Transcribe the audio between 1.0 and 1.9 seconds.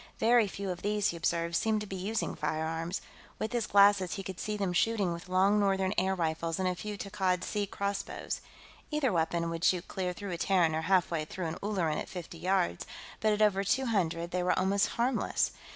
he observed, seemed to